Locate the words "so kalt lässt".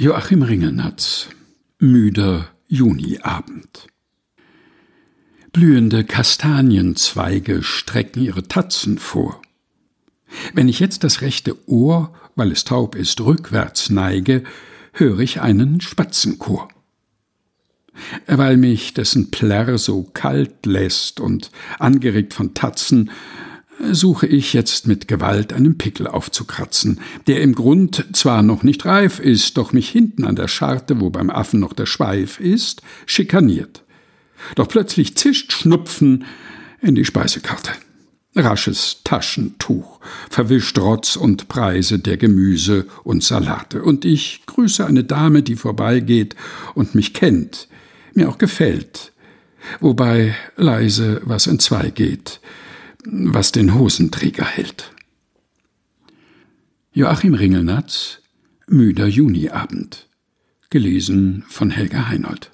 19.78-21.18